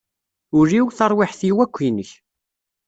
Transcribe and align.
Ul-iw, 0.57 0.87
taṛwiḥt-iw 0.97 1.57
akk 1.65 1.77
inek. 1.87 2.11